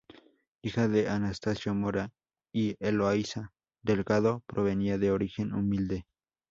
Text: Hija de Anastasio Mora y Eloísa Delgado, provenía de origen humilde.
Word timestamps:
Hija 0.63 0.87
de 0.87 1.09
Anastasio 1.09 1.75
Mora 1.75 2.11
y 2.51 2.73
Eloísa 2.79 3.53
Delgado, 3.83 4.41
provenía 4.47 4.97
de 4.97 5.11
origen 5.11 5.53
humilde. 5.53 6.07